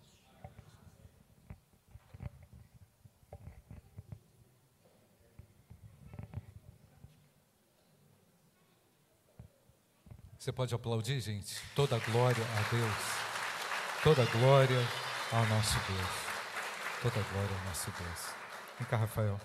[10.39, 11.57] Você pode aplaudir, gente?
[11.75, 14.05] Toda glória a Deus.
[14.05, 14.79] Toda glória
[15.33, 16.09] ao nosso Deus.
[17.01, 18.40] Toda glória ao nosso Deus.
[18.81, 19.39] Vem cá, Rafael.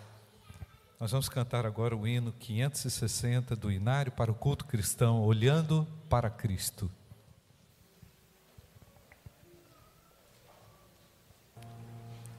[0.99, 6.31] Nós vamos cantar agora o hino 560 do Inário para o culto cristão, olhando para
[6.31, 6.91] Cristo.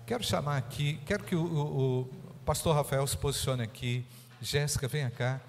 [0.07, 2.10] Quero chamar aqui, quero que o, o, o
[2.43, 4.03] pastor Rafael se posicione aqui.
[4.41, 5.39] Jéssica, venha cá.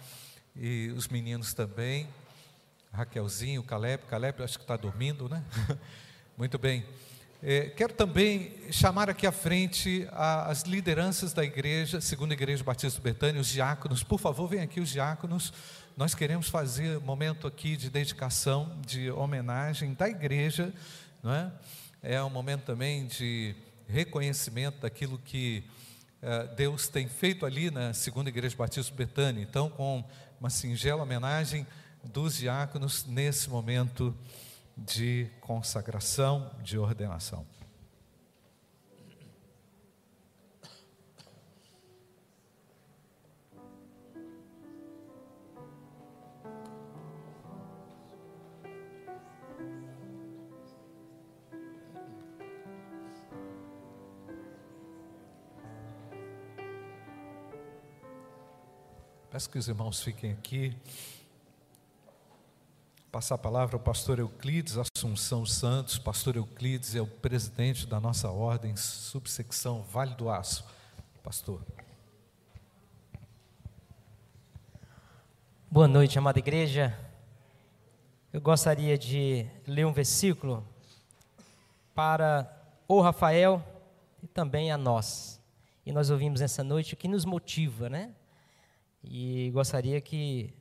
[0.54, 2.06] E os meninos também.
[2.92, 5.42] Raquelzinho, Caleb, Caleb acho que está dormindo, né?
[6.36, 6.84] Muito bem.
[7.40, 13.00] É, quero também chamar aqui à frente a, as lideranças da igreja, segunda igreja Batista
[13.00, 14.02] Betânia, os diáconos.
[14.02, 15.52] Por favor, venham aqui os diáconos.
[15.96, 20.74] Nós queremos fazer um momento aqui de dedicação, de homenagem da igreja,
[21.22, 21.52] não é?
[22.02, 23.54] É um momento também de
[23.86, 25.62] reconhecimento daquilo que
[26.20, 29.42] uh, Deus tem feito ali na segunda igreja Batista Betânia.
[29.42, 30.04] Então, com
[30.40, 31.64] uma singela homenagem
[32.02, 34.12] dos diáconos nesse momento
[34.78, 37.46] de consagração, de ordenação.
[59.30, 60.76] Peço que os irmãos fiquem aqui
[63.10, 65.98] passar a palavra ao pastor Euclides Assunção Santos.
[65.98, 70.64] Pastor Euclides é o presidente da nossa ordem, subsecção Vale do Aço.
[71.22, 71.62] Pastor.
[75.70, 76.98] Boa noite, amada igreja.
[78.30, 80.66] Eu gostaria de ler um versículo
[81.94, 82.46] para
[82.86, 83.64] o Rafael
[84.22, 85.40] e também a nós.
[85.84, 88.14] E nós ouvimos essa noite o que nos motiva, né?
[89.02, 90.52] E gostaria que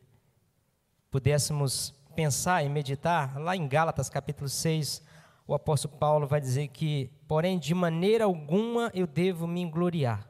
[1.11, 5.03] pudéssemos pensar e meditar, lá em Gálatas capítulo 6,
[5.45, 10.27] o apóstolo Paulo vai dizer que, porém, de maneira alguma eu devo me gloriar,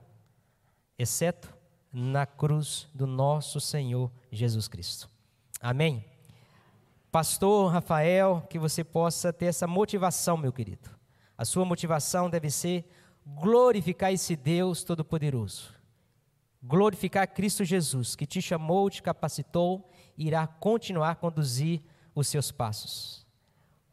[0.99, 1.47] exceto
[1.93, 5.09] na cruz do nosso Senhor Jesus Cristo.
[5.61, 6.03] Amém?
[7.09, 10.89] Pastor Rafael, que você possa ter essa motivação, meu querido.
[11.37, 12.83] A sua motivação deve ser
[13.25, 15.73] glorificar esse Deus Todo-Poderoso.
[16.61, 21.81] Glorificar Cristo Jesus, que te chamou, te capacitou irá continuar a conduzir
[22.15, 23.25] os seus passos.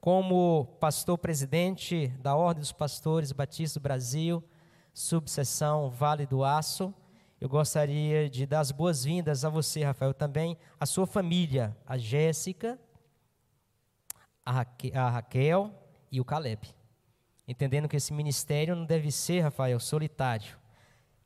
[0.00, 4.44] Como pastor presidente da Ordem dos Pastores Batistas do Brasil,
[4.92, 6.94] subseção Vale do Aço,
[7.40, 12.78] eu gostaria de dar as boas-vindas a você, Rafael, também, a sua família, a Jéssica,
[14.44, 15.70] a Raquel
[16.10, 16.74] e o Caleb.
[17.46, 20.56] Entendendo que esse ministério não deve ser, Rafael, solitário.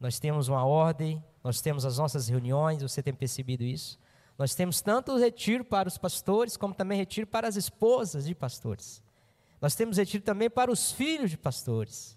[0.01, 3.99] Nós temos uma ordem, nós temos as nossas reuniões, você tem percebido isso.
[4.39, 9.03] Nós temos tanto retiro para os pastores, como também retiro para as esposas de pastores.
[9.61, 12.17] Nós temos retiro também para os filhos de pastores.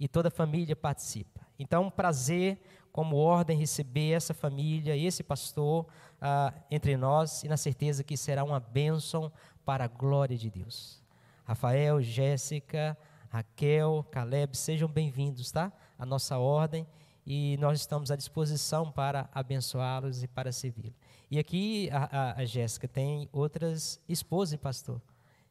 [0.00, 1.46] E toda a família participa.
[1.58, 2.58] Então, um prazer,
[2.90, 5.86] como ordem, receber essa família, esse pastor
[6.20, 9.30] ah, entre nós, e na certeza que será uma bênção
[9.64, 11.02] para a glória de Deus.
[11.44, 12.96] Rafael, Jéssica,
[13.28, 15.70] Raquel, Caleb, sejam bem-vindos, tá?
[15.98, 16.86] A nossa ordem
[17.26, 20.94] e nós estamos à disposição para abençoá-los e para servi-los.
[21.30, 25.00] E aqui a, a, a Jéssica tem outras esposas e pastor,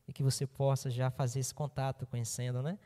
[0.07, 2.78] e que você possa já fazer esse contato conhecendo, né?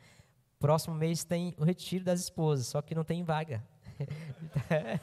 [0.60, 3.64] Próximo mês tem o retiro das esposas, só que não tem vaga.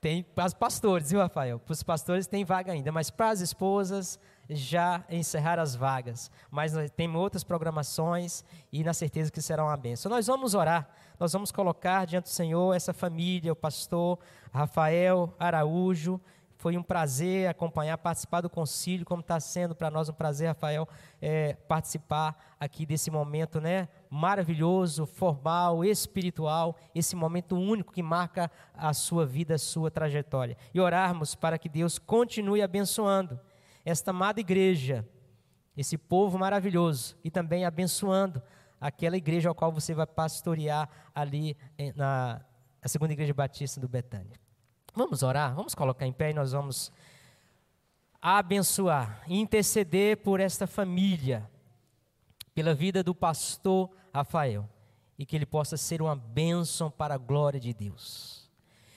[0.00, 1.58] tem para os pastores, viu, Rafael?
[1.58, 6.30] Para os pastores tem vaga ainda, mas para as esposas já encerrar as vagas.
[6.50, 10.10] Mas temos outras programações e na certeza que será uma bênção.
[10.10, 10.88] Nós vamos orar,
[11.18, 14.18] nós vamos colocar diante do Senhor essa família, o pastor
[14.52, 16.20] Rafael Araújo,
[16.66, 20.88] Foi um prazer acompanhar, participar do concílio, como está sendo para nós um prazer, Rafael,
[21.22, 28.92] é, participar aqui desse momento né, maravilhoso, formal, espiritual, esse momento único que marca a
[28.92, 30.56] sua vida, a sua trajetória.
[30.74, 33.38] E orarmos para que Deus continue abençoando
[33.84, 35.08] esta amada igreja,
[35.76, 38.42] esse povo maravilhoso, e também abençoando
[38.80, 41.56] aquela igreja ao qual você vai pastorear ali
[41.94, 42.40] na,
[42.82, 44.45] na segunda igreja batista do Betânia.
[44.96, 46.90] Vamos orar, vamos colocar em pé e nós vamos
[48.18, 51.46] abençoar interceder por esta família,
[52.54, 54.66] pela vida do pastor Rafael,
[55.18, 58.50] e que ele possa ser uma bênção para a glória de Deus.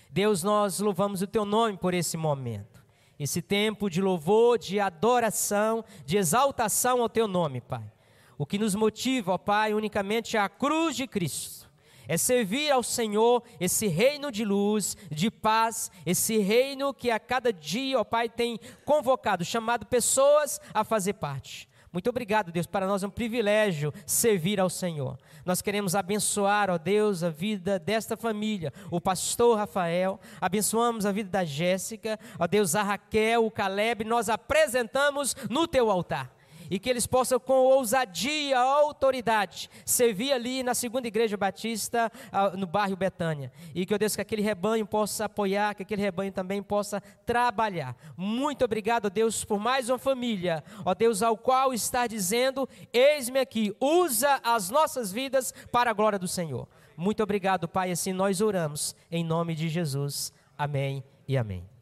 [0.10, 2.82] Deus, nós louvamos o teu nome por esse momento,
[3.20, 7.91] esse tempo de louvor, de adoração, de exaltação ao teu nome, Pai.
[8.38, 11.68] O que nos motiva, ó Pai, unicamente é a cruz de Cristo
[12.10, 17.53] é servir ao Senhor esse reino de luz, de paz, esse reino que a cada
[17.53, 21.70] dia, ó Pai, tem convocado, chamado pessoas a fazer parte.
[21.93, 25.20] Muito obrigado, Deus, para nós é um privilégio servir ao Senhor.
[25.45, 31.30] Nós queremos abençoar, ó Deus, a vida desta família, o pastor Rafael, abençoamos a vida
[31.30, 36.38] da Jéssica, ó Deus, a Raquel, o Caleb, nós apresentamos no teu altar
[36.70, 42.67] e que eles possam, com ousadia, autoridade, servir ali na segunda igreja batista, ah, no
[42.67, 43.51] bairro Betânia.
[43.74, 47.95] E que, ó Deus, que aquele rebanho possa apoiar, que aquele rebanho também possa trabalhar.
[48.15, 53.39] Muito obrigado, ó Deus, por mais uma família, ó Deus, ao qual está dizendo: Eis-me
[53.39, 56.67] aqui, usa as nossas vidas para a glória do Senhor.
[56.95, 60.34] Muito obrigado, Pai, assim nós oramos, em nome de Jesus.
[60.57, 61.78] Amém e amém.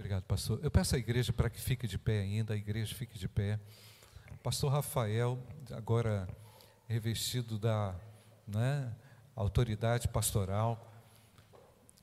[0.00, 0.58] Obrigado, pastor.
[0.62, 3.60] Eu peço à igreja para que fique de pé ainda, a igreja fique de pé.
[4.42, 5.38] Pastor Rafael,
[5.72, 6.26] agora
[6.88, 7.94] revestido da
[8.46, 8.96] né,
[9.36, 10.90] autoridade pastoral,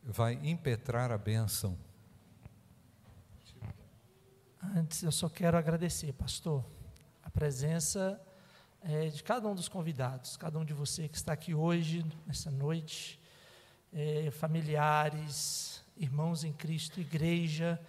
[0.03, 1.75] vai impetrar a bênção.
[4.61, 6.63] Antes, eu só quero agradecer, pastor,
[7.23, 8.21] a presença
[8.83, 12.51] é, de cada um dos convidados, cada um de você que está aqui hoje, nessa
[12.51, 13.19] noite,
[13.91, 17.79] é, familiares, irmãos em Cristo, igreja,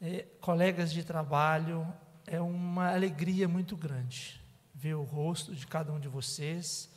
[0.00, 1.86] é, colegas de trabalho,
[2.26, 4.40] é uma alegria muito grande
[4.74, 6.88] ver o rosto de cada um de vocês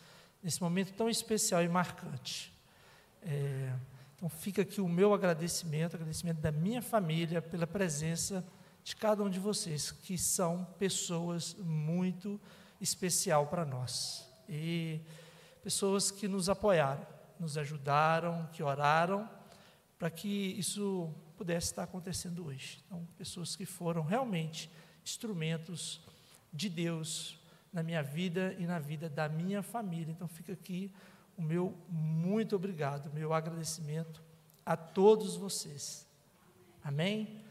[0.41, 2.53] nesse momento tão especial e marcante.
[3.21, 3.73] É,
[4.15, 8.45] então fica aqui o meu agradecimento, agradecimento da minha família pela presença
[8.83, 12.39] de cada um de vocês, que são pessoas muito
[12.79, 14.29] especial para nós.
[14.47, 15.01] E
[15.61, 17.05] pessoas que nos apoiaram,
[17.39, 19.29] nos ajudaram, que oraram
[20.03, 22.83] para que isso pudesse estar acontecendo hoje.
[22.85, 24.69] Então, pessoas que foram realmente
[25.01, 26.01] instrumentos
[26.51, 27.39] de Deus
[27.71, 30.11] na minha vida e na vida da minha família.
[30.11, 30.91] Então, fica aqui
[31.37, 34.21] o meu muito obrigado, meu agradecimento
[34.65, 36.05] a todos vocês.
[36.83, 37.41] Amém?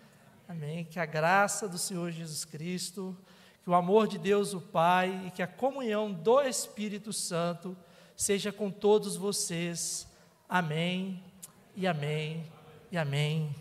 [0.46, 0.84] Amém.
[0.84, 3.16] Que a graça do Senhor Jesus Cristo,
[3.64, 7.74] que o amor de Deus o Pai e que a comunhão do Espírito Santo
[8.14, 10.06] seja com todos vocês.
[10.46, 11.31] Amém
[11.74, 12.44] e amém
[12.90, 13.54] e amém.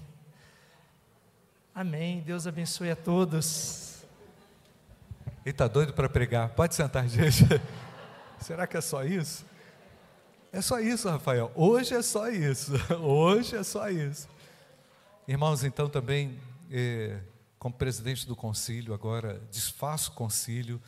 [1.73, 2.21] Amém.
[2.21, 4.03] Deus abençoe a todos.
[5.45, 6.49] Ele está doido para pregar.
[6.49, 7.45] Pode sentar, gente.
[8.39, 9.45] Será que é só isso?
[10.51, 11.49] É só isso, Rafael.
[11.55, 12.73] Hoje é só isso.
[13.01, 14.27] Hoje é só isso.
[15.25, 16.37] Irmãos, então também,
[16.69, 17.19] eh,
[17.57, 20.81] como presidente do concílio, agora desfaço o concílio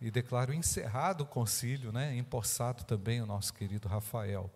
[0.00, 2.16] e declaro encerrado o concílio, né?
[2.16, 4.50] empossado também o nosso querido Rafael.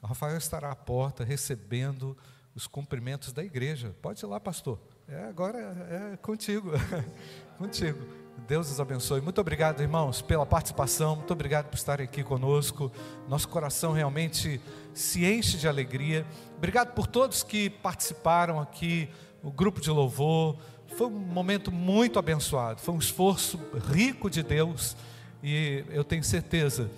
[0.00, 2.16] O Rafael estará à porta recebendo
[2.54, 3.94] os cumprimentos da igreja.
[4.00, 4.78] Pode ir lá, pastor.
[5.08, 6.70] É, agora é, é contigo.
[7.58, 7.98] contigo.
[8.46, 9.20] Deus os abençoe.
[9.20, 11.16] Muito obrigado, irmãos, pela participação.
[11.16, 12.92] Muito obrigado por estarem aqui conosco.
[13.28, 14.60] Nosso coração realmente
[14.94, 16.24] se enche de alegria.
[16.56, 19.08] Obrigado por todos que participaram aqui,
[19.42, 20.56] o grupo de louvor.
[20.96, 22.80] Foi um momento muito abençoado.
[22.80, 23.58] Foi um esforço
[23.90, 24.96] rico de Deus.
[25.42, 26.88] E eu tenho certeza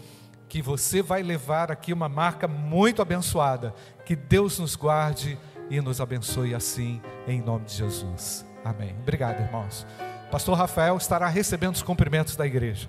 [0.51, 3.73] que você vai levar aqui uma marca muito abençoada.
[4.05, 5.39] Que Deus nos guarde
[5.71, 8.45] e nos abençoe assim, em nome de Jesus.
[8.65, 8.97] Amém.
[9.01, 9.87] Obrigado, irmãos.
[10.29, 12.89] Pastor Rafael estará recebendo os cumprimentos da igreja.